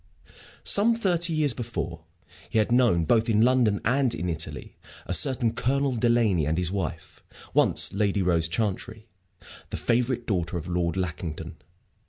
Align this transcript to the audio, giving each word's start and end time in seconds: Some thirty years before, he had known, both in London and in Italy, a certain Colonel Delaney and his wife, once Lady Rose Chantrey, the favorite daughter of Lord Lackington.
Some 0.63 0.95
thirty 0.95 1.31
years 1.31 1.53
before, 1.53 2.05
he 2.49 2.57
had 2.57 2.71
known, 2.71 3.05
both 3.05 3.29
in 3.29 3.43
London 3.43 3.79
and 3.85 4.15
in 4.15 4.29
Italy, 4.29 4.75
a 5.05 5.13
certain 5.13 5.53
Colonel 5.53 5.95
Delaney 5.95 6.47
and 6.47 6.57
his 6.57 6.71
wife, 6.71 7.21
once 7.53 7.93
Lady 7.93 8.23
Rose 8.23 8.47
Chantrey, 8.47 9.05
the 9.69 9.77
favorite 9.77 10.25
daughter 10.25 10.57
of 10.57 10.67
Lord 10.67 10.97
Lackington. 10.97 11.57